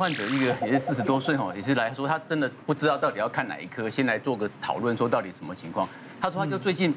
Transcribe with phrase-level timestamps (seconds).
[0.00, 5.88] 患者一个也是四十多岁哦，也是来说他真的不知道到底要看哪一科，先来做个讨论，说到底什么情况。
[6.20, 6.92] 他说他就最近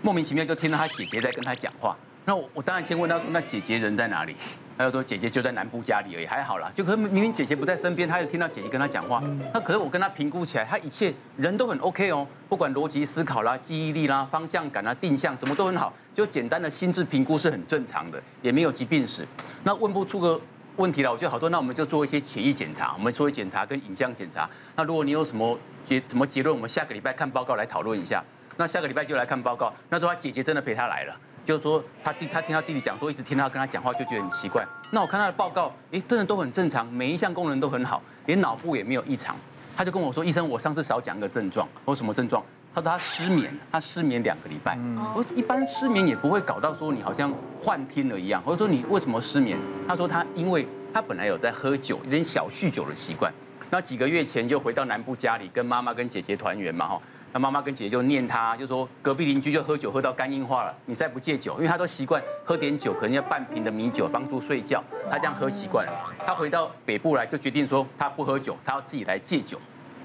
[0.00, 1.94] 莫名其妙就听到他姐姐在跟他讲话。
[2.24, 4.34] 那我我当然先问他说，那姐姐人在哪里？
[4.78, 6.72] 他就说姐姐就在南部家里而已，还好啦。
[6.74, 9.22] 就可是明明姐姐不在身边，他就听到姐姐跟他讲话。
[9.52, 15.92] 那可是我跟他评估起来，他一切人都很 OK 哦，不管逻辑思考啦、记忆力啦、方向感啦、定向，什么都很好。
[16.14, 19.26] 就简单的心智评估是很正常的，也没有疾病史。
[19.64, 20.40] 那问不出个
[20.78, 24.48] 问题了，我觉得好多，那我们就做一些血液检查，我们做检查跟影像检查。
[24.76, 28.22] 那如果你有什么结什么结论，我们下个礼拜看报告来讨论一下。
[28.56, 29.72] 那下个礼拜就来看报告。
[29.88, 31.14] 那说他姐姐真的陪他来了。
[31.44, 34.64] 就是说，他弟他听他弟弟讲说，一直听他跟他讲话，就觉得很奇怪。
[34.92, 39.34] 那我看他的报告，哎，真的都很正常，每一项功能都很好，连脑部也没有异常。
[39.76, 42.44] 他就跟我说，医生，我上次少讲一个症状，我说什么症状？
[42.74, 44.78] 他说他失眠，他失眠两个礼拜。
[45.14, 48.42] 我说一般失眠也不会搞到说你好像幻听了一样。
[48.44, 49.56] 我说你为什么失眠？
[49.88, 53.32] 他说他因为他本来有在喝酒，有点小酗酒的习惯。
[53.70, 57.02] 那几个月前就回到南部家里，跟妈妈跟姐姐团圆嘛，哈。
[57.30, 65.92] 那妈妈跟姐姐就念他，就说隔壁邻居就喝酒喝到肝硬化了，你再不戒酒，因为他都习惯喝点酒，可能要半瓶的米酒帮助睡觉，他这样喝习惯了。
[66.26, 69.60] 他回到北部来就决定说他不喝酒，他要自己来戒酒，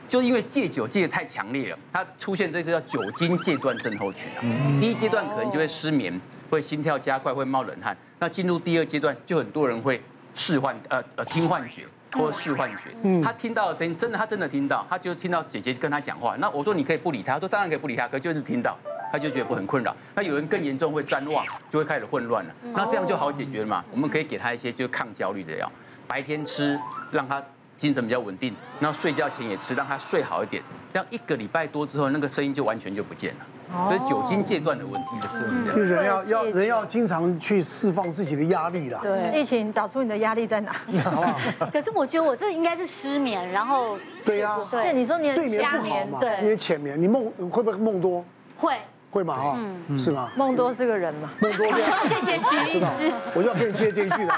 [0.09, 4.43] 就是因为戒酒戒得太强烈了，他出现这个叫酒精戒断症候群啊。
[4.81, 7.95] 第一阶段可能就会失眠，会心跳加快，会冒冷汗。
[8.19, 10.02] 那进入第二阶段，就很多人会
[10.36, 11.84] 视幻呃呃听幻觉。
[12.16, 12.92] 或者视幻觉，
[13.23, 16.36] 他听到的声音真的，他真的听到，他就听到姐姐跟他讲话。
[16.38, 18.78] 那我说你可以不理他，他说当然可以不理他，可就是听到，
[19.11, 19.95] 他就觉得不很困扰。
[20.14, 22.54] 那有人更严重会谵妄，就会开始混乱了。
[22.72, 23.84] 那这样就好解决了嘛？
[23.92, 25.67] 我们可以给他一些就是抗焦虑的药，
[26.08, 27.44] 白天吃让他
[27.77, 30.61] 精神比较稳定，然后睡觉前也吃让他睡好一点。
[30.93, 33.45] 这样一个礼拜多之后，那个声音就完全就不见了。
[33.88, 35.39] 所以酒精戒断的问题是，
[35.75, 38.99] 就人要要人要经常去释放自己的压力啦。
[39.02, 40.71] 对，疫情找出你的压力在哪？
[41.03, 41.39] 好不好？
[41.71, 48.23] 可是我觉得我这应该是失眠，然后对呀，对，你说你睡眠不好嘛，对，你浅眠，你梦会不会梦多？
[48.55, 48.77] 会，
[49.14, 49.36] 会吗？
[49.36, 49.58] 哈，
[49.95, 50.31] 是吗？
[50.36, 51.30] 梦多是个人嘛？
[51.39, 54.33] 梦多，谢谢徐医师，我就要跟你接这一句了。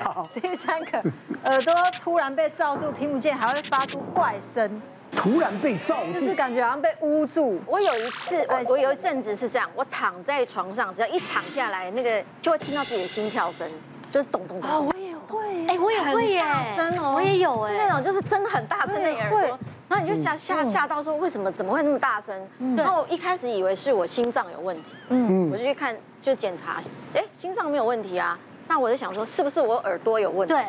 [0.00, 1.00] 好，第三个，
[1.44, 1.72] 耳朵
[2.02, 4.82] 突然被罩住，听不见，还会发出怪声。
[5.12, 7.60] 突然被罩住，就是感觉好像被捂住。
[7.66, 13.70] 我有一次，我我有一阵子是这样，我躺在床上，只要一躺下来，那个就会听到自己的心跳声，
[14.10, 14.68] 就是咚咚咚。
[14.68, 16.40] 哦，我也会，哎，我也会耶，
[16.76, 19.58] 声哦，我也有哎，是那种就是真的很大声的耳朵，
[19.94, 22.36] 然后你就吓吓吓到说为什么怎么会那么大声？
[22.76, 26.80] 然后我一开始以为是我心脏有问题，嗯，我就去看就检查，
[27.14, 30.52] 哎，心脏没有问题啊，那我就想说是不是我耳朵有问题？
[30.52, 30.64] 对，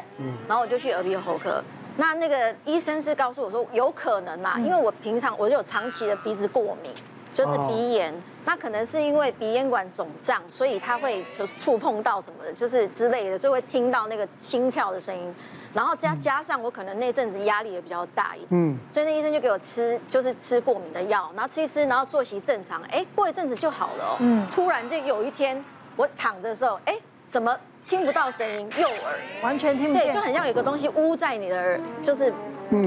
[0.47, 1.59] 然后我就去耳鼻喉科。
[1.97, 6.93] 那那个医生是告诉我说有可能啦，因为我平常我就有长期的鼻子过敏，
[7.33, 8.13] 就是鼻炎，
[8.45, 15.33] 那可能是因为鼻咽管肿胀，所以它会就触碰到什么的，就是之类的，就会听到那个心跳的声音，
[15.75, 25.63] 然后加加上我可能那阵子压力也比较大一点，嗯，所以那医生就给我吃就是吃过敏的药，然后吃一吃，然后作息正常，哎，过一阵子就好了哦，嗯，突然就有一天
[25.95, 26.97] 我躺着的时候，哎，
[27.29, 27.55] 怎么？
[27.87, 32.33] 听不到声音，右耳完全听不见，对，就很像有个东西捂在你的耳，就是，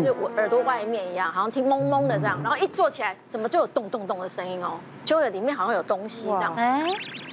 [0.04, 2.37] 就我耳朵外面一样，好像听蒙蒙的这样。
[2.43, 4.72] 然后一坐起来，怎么就有咚咚咚的声音哦？
[5.04, 6.53] 就有里面好像有东西这样。
[6.56, 6.82] 哎，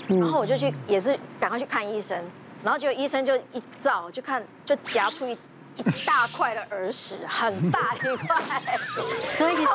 [0.10, 2.16] 然后我就去，也是赶快去看医生，
[2.66, 5.38] 然后结果医生就一照，就看就夹出一。
[5.78, 8.42] 一大块的耳屎，很大一块，
[9.28, 9.68] 所以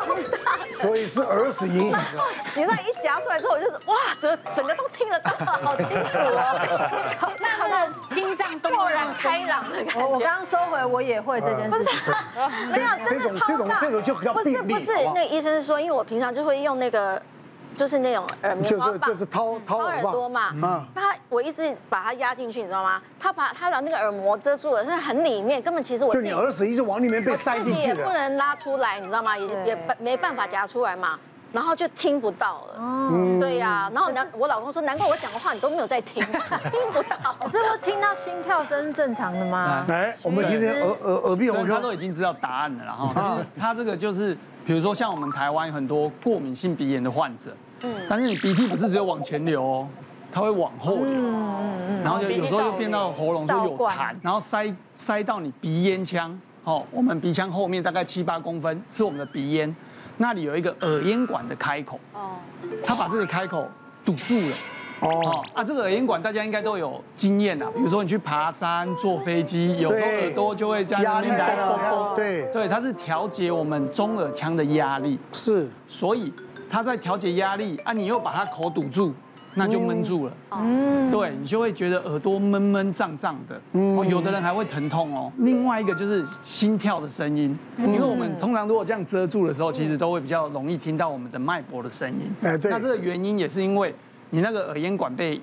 [0.74, 2.24] 所以是耳屎影响的。
[2.54, 5.30] 你那一夹出来之后，我就是哇，整整个都听得到，
[5.60, 7.36] 好清楚哦。
[7.38, 10.06] 那他的心脏都豁然开朗的感觉。
[10.06, 12.00] 我刚刚收回，我也会这件事情。
[12.70, 17.20] 没有，这种这种这种就比较不是不是，那个医生是说，因为我平常就会用那个。
[17.80, 20.50] 就是那种耳棉花棒，就是掏掏耳朵嘛。
[20.52, 20.84] 嗯。
[20.94, 23.00] 他我一直把它压进去，你知道吗？
[23.18, 26.12] 他把他的那个耳膜遮住了，现在很里面，根本其实我。
[26.12, 29.34] 就你耳屎一直往里面被塞进去也不能拉出来，你知道吗？
[29.34, 31.18] 也也没办法夹出来嘛。
[31.52, 32.82] 然后就听不到了。
[32.82, 33.38] 哦。
[33.40, 33.90] 对呀。
[33.94, 36.22] 然后难，我老公说，难怪我讲的话你都没有在听，
[36.70, 37.34] 听不到。
[37.40, 39.86] 可是我听到心跳声正常的吗？
[39.88, 44.36] 来，我们今天耳耳耳鼻喉科他都已经知道答案了，然后他这个就是。
[44.62, 47.50] 比如说，像我们台湾有很多过敏性鼻炎的患者，
[47.82, 49.88] 嗯，但是你鼻涕不是只有往前流哦，
[50.32, 59.74] 它会往后流，嗯嗯，然后就有时候就变到喉咙就有痰，然后塞塞到你鼻咽腔，哦，我们鼻腔后面大概七八公分是我们的鼻咽，
[60.18, 62.36] 那里有一个耳咽管的开口，哦，
[62.84, 63.66] 他把这个开口
[64.04, 64.56] 堵住了。
[65.00, 65.44] 哦。
[65.54, 72.46] 啊，这个耳咽管大家应该都有经验啦，比如说你去爬山、坐飞机，有时候耳朵就会这样压力来了，对。
[72.52, 76.32] 对，它是调节我们中耳腔的压力，是，所以
[76.70, 79.12] 它在调节压力啊，你又把它口堵住，
[79.54, 80.32] 那就闷住了。
[80.52, 83.60] 嗯，对你就会觉得耳朵闷闷胀胀的。
[83.72, 85.32] 哦，有的人还会疼痛哦。
[85.38, 92.30] 另外一个就是心跳的声音，因为我们通常如果这样遮住的时候，其实都会比较容易听到我们的脉搏的声音。
[92.42, 92.70] 哎，对。
[92.70, 93.92] 那这个原因也是因为
[94.30, 95.40] 你那个耳咽管被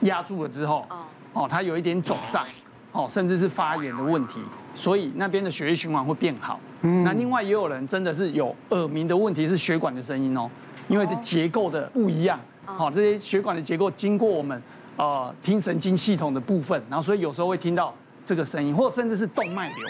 [0.00, 0.84] 压住了之后，
[1.32, 2.44] 哦，它有一点肿胀，
[2.90, 4.40] 哦，甚至是发炎的问题，
[4.74, 6.58] 所以那边的血液循环会变好。
[7.04, 10.50] 那另外也有人真的是有耳鸣的问题，是血管的声音哦，
[10.88, 14.60] 因为这结构的不一样，好，这些血管的结构经过我们
[14.96, 17.94] 呃听神经系统的部分，然后所以有时候会听到
[18.24, 19.88] 这个声音，或者甚至是动脉瘤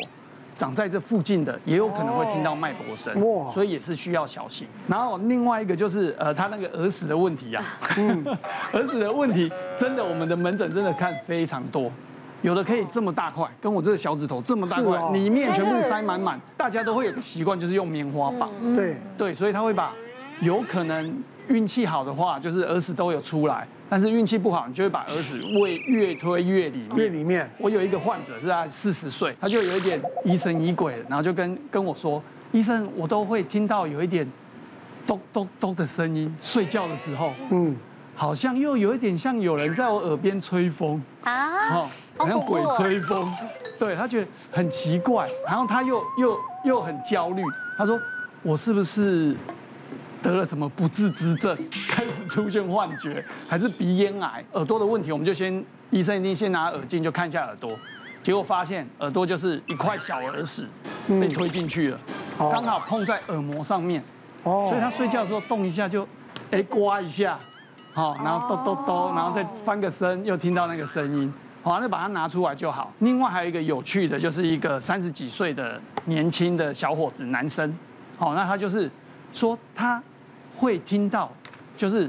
[0.57, 3.13] 长在这附近的，也有可能会听到脉搏声，
[3.53, 4.67] 所以也是需要小心。
[4.87, 7.65] 然后另外一个就是呃他那个耳屎的问题啊，
[7.99, 8.25] 嗯，
[8.73, 11.91] 耳屎的问题真的我们的门诊真的看非常多。
[12.43, 16.39] 有的可以这么大块，跟我这个小指头这么大块，里面全部塞满满。
[16.59, 18.51] 大家都会有个习惯，就是用棉花棒。
[18.77, 19.95] 对对，所以他会把，
[20.45, 26.97] 有可能运气好的话，就是耳屎都有出来；但是运气不好，你就会把耳屎越越推越里面。
[26.97, 27.51] 越里面。
[27.59, 34.31] 我有一个患者是在四十岁，他就有一点疑神疑鬼，然后就跟跟我说：“医生，我都会听到有一点
[35.07, 37.75] 咚咚咚的声音，睡觉的时候，嗯，
[38.15, 43.29] 好像又有一点像有人在我耳边吹风啊。”好像鬼吹风，
[43.77, 47.43] 对，他觉得很奇怪，然后他又又又很焦虑。
[47.77, 48.01] 他说
[48.41, 49.35] ：“我是不是
[50.25, 51.55] 得了什么不治之症，
[51.87, 54.43] 开始出现幻觉，还是鼻咽癌？
[54.53, 57.71] 耳朵的问题？”我们就先医生一定先拿耳镜就看一下耳朵，
[58.23, 60.67] 结果发现耳朵就是一块小耳屎
[61.09, 62.01] 被推进去了，
[62.39, 64.03] 刚好碰在耳膜上面，
[64.43, 66.09] 所以他睡觉的时候动一下就
[66.51, 67.39] 哎刮一下，
[67.93, 71.31] 好，然后咚咚咚，然后再翻个身又听到那个声音。
[71.63, 72.93] 好，那把它拿出来就好。
[72.99, 77.75] 另外还有一个有趣的，就是一个三十几岁的年轻的小伙子，男生。
[78.19, 78.91] 好，那他就是
[79.33, 80.03] 说他
[80.57, 81.31] 会听到，
[81.77, 82.09] 就是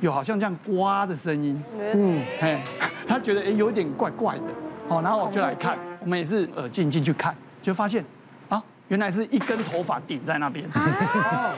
[0.00, 1.62] 有好像这样刮的声音。
[1.94, 2.62] 嗯，哎，
[3.08, 4.44] 他觉得哎有点怪怪的。
[4.88, 8.04] 哦，然后我就来看，我们也是耳镜进去看，就发现
[8.48, 10.66] 啊，原来是一根头发顶在那边。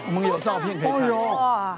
[0.07, 1.09] 我们有照片可以看。
[1.11, 1.77] 哇！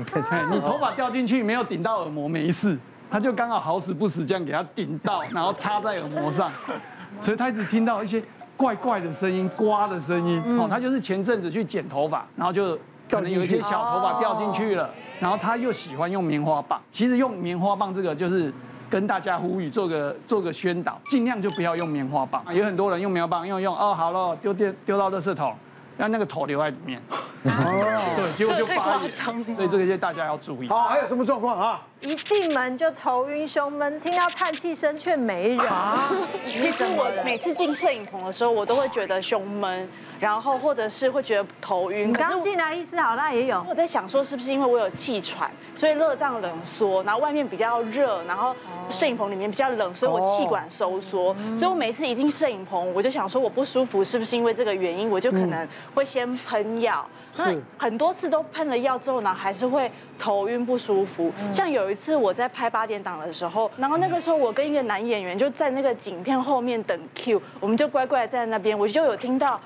[0.50, 2.78] 你头发掉进去没有顶到耳膜，没事。
[3.10, 6.50] 他就刚好好死不死这样给他顶到，然后插在耳膜上，
[7.20, 8.22] 所以他一直听到一些
[8.56, 10.43] 怪怪的声音、刮的声音。
[10.58, 12.78] 哦，他就是前阵子去剪头发，然后就
[13.12, 16.81] 可能有一些小头发掉进去了，然后他又喜欢用棉花棒。
[16.91, 18.53] 其实用棉花棒这个就是
[18.91, 22.43] 跟大家呼吁，做个做个宣导，尽量就不要用棉花棒。
[22.55, 25.55] 有很多人用棉花棒用用哦，好了，丢丢丢到垃圾桶。
[25.99, 27.00] 让那个头留在里面，
[27.44, 30.68] 哦，对，结果就发炎，所以这个就大家要注意。
[30.68, 31.82] 好，还有什么状况啊？
[32.00, 35.66] 一进门就头晕胸闷，听到叹气声却没人。
[36.40, 39.88] 其实我每次进摄影棚的时候，我都会觉得胸闷。
[40.18, 43.64] 然后或者是会觉得头晕，你刚进来医师好像也有。
[43.68, 48.54] 我在想说是不是因为我有气喘，所以热胀冷缩，然后外面比较热，然后
[48.88, 51.34] 摄影棚里面比较冷，所以我气管收缩。
[51.58, 55.10] 所以我每次一进摄影棚，我就想说我不舒服，是不是因为这个原因？
[55.10, 57.04] 我就可能会先喷药。
[57.38, 61.32] 那很多次都喷了药之后呢，还是会头晕不舒服。
[61.52, 69.61] 像有一次我在拍八点档的时候，然后那个时候我跟一个男演员就在那个景片后面等 Q，我们就乖乖在那边，我就有听到。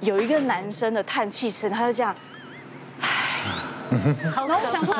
[0.00, 2.14] 有一个男生的叹气声，他就这样，
[4.24, 4.94] 然后我想说，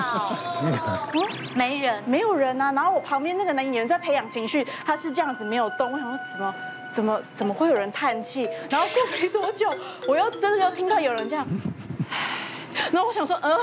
[0.62, 2.70] 嗯，没人，没有人啊。
[2.73, 5.91] 然后我旁边那个男演员在培养情绪，他是这样子没有动。
[5.91, 6.55] 我想说，怎么，
[6.93, 8.46] 怎么，怎么会有人叹气？
[8.69, 9.73] 然后过没多久，
[10.06, 11.46] 我又真的又听到有人这样，
[12.93, 13.59] 然后我想说，嗯。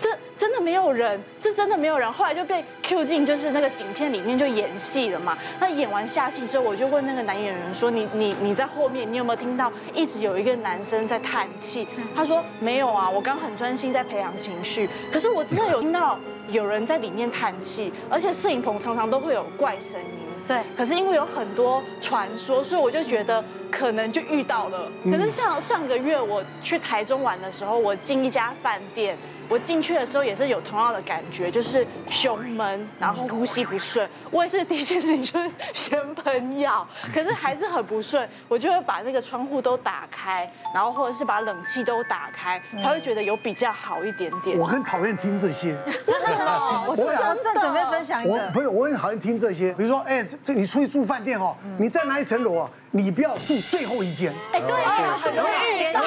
[0.00, 2.10] 这真的没有人，这真的没有人。
[2.12, 5.36] 后来就被 Q 进，就是那个景片里面就演戏了嘛。
[5.60, 11.86] 那演完下戏之后，我就问那个男演员说：“你你你在后面，你有没有听到一直有一个男生在叹气？”
[12.16, 14.88] 他说：“没有啊，我刚很专心在培养情绪。
[15.12, 20.08] 可是我真的有听到有人在里面叹气，而且摄影棚常常都会有怪声音。
[20.50, 24.90] 对，可是因为有很多传说，所以我就觉得可能就遇到了。
[25.04, 29.16] 可是像上个月我去台中玩的时候，我进一家饭店。
[29.50, 34.08] 我进去的时候也是有同样的感觉，就是胸闷，然后呼吸不顺。
[34.30, 38.26] 我也是第一件事情就是先喷药，可是还是很不顺。
[38.46, 44.56] 我就会把那个窗户都打开，然后或者是把冷气都打开，才会觉得有比较好一点点。
[44.56, 45.76] 我很讨厌听这些。
[45.84, 46.84] 为什么？
[46.86, 46.94] 我
[47.42, 48.32] 正准备分享一个。
[48.32, 49.72] 我不是，我很讨厌听这些。
[49.72, 52.70] 比如说，哎，这你出去住饭店哦，你在哪一层楼啊？
[52.92, 54.32] 你不要住最后一间。
[54.52, 56.00] 哎，对啊，怎么遇到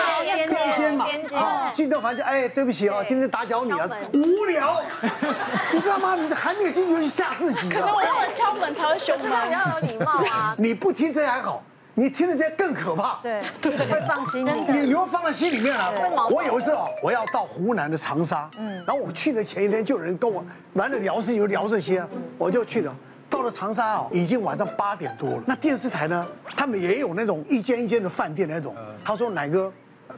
[1.73, 4.81] 进到房间，哎，对不起哦，今天打搅你啊，无聊，
[5.73, 6.15] 你知道吗？
[6.15, 7.69] 你还没有进去就吓自己。
[7.69, 9.45] 可能我要敲门才会凶吗？
[9.45, 10.55] 比较有礼貌啊。
[10.59, 11.63] 你不听这还好，
[11.95, 13.19] 你听了这些更可怕。
[13.23, 14.51] 对对，会放心里。
[14.67, 15.91] 你你会放在心里面啊。
[16.29, 22.05] 我有一次哦，我要到湖南的长沙，嗯，然后我去的前一天就有人跟我玩的聊是有聊这些，
[22.37, 22.95] 我就去了。
[23.29, 25.43] 到了长沙哦，已经晚上八点多了。
[25.47, 26.25] 那电视台呢，
[26.55, 28.75] 他们也有那种一间一间的饭店那种。
[29.03, 29.73] 他说奶哥，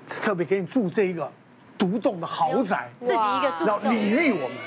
[0.09, 1.31] 特别给你住这一个
[1.77, 4.58] 独栋的豪宅，自己一个住，然后礼遇我们。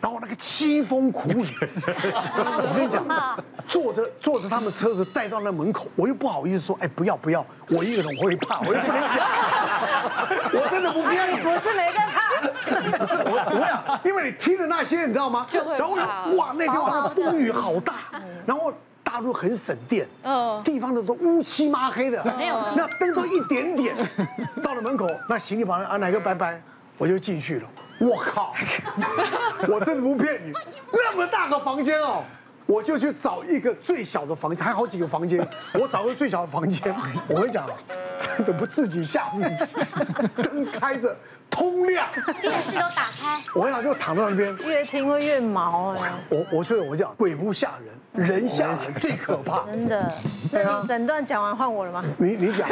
[0.00, 1.46] 然后那个凄风苦雨，
[1.80, 3.02] 我跟你讲，
[3.66, 9.26] 坐着坐着他们车子带到那门口，我又不好意思说，哎，不要不要，我一个人我会怕，我又不能讲，
[10.52, 15.46] 我真的不骗你，不是没在怕，不是我我想，因为你听了那些你知道吗？
[15.78, 15.94] 然后
[16.36, 17.94] 哇，那天晚上风雨好大，
[18.44, 18.70] 然后
[19.14, 23.94] 大陆很省电，嗯，地方的都乌漆嘛黑的，没有，那灯都一点点，
[24.60, 26.60] 到了门口，那行李旁边啊，哪个拜拜，
[26.98, 27.68] 我就进去了。
[28.00, 28.52] 我靠！
[29.70, 30.52] 我真的不骗你，
[30.90, 32.24] 那么大个房间哦，
[32.66, 36.92] 我就去找一个最小的房间，还好几个房间，我找个最小的房间。
[37.30, 37.64] 我跟你讲，
[38.18, 39.76] 真的不自己吓自己，
[40.42, 41.16] 灯开着，
[41.48, 42.08] 通亮，
[42.42, 43.40] 电视都打开。
[43.54, 46.10] 我想就躺在那边，越听会越毛哎。
[46.30, 49.64] 我我所以我讲，鬼不吓人，人吓人最可怕。
[49.70, 50.12] 真的。
[50.50, 50.84] 对啊。
[50.88, 52.04] 整段讲完换我了吗？
[52.18, 52.68] 你你讲。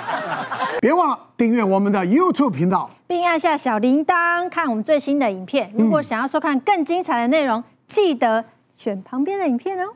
[0.80, 2.90] 别忘了订阅我们的 YouTube 频道。
[3.06, 5.72] 并按下小铃铛，看我们最新的影片。
[5.74, 8.44] 如果想要收看更精彩的内容，记得
[8.76, 9.92] 选旁边的影片哦。